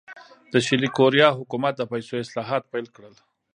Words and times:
د 0.51 0.53
شلي 0.65 0.89
کوریا 0.97 1.27
حکومت 1.39 1.73
د 1.77 1.81
پیسو 1.91 2.13
اصلاحات 2.23 2.63
پیل 2.71 2.85
کړل. 2.95 3.13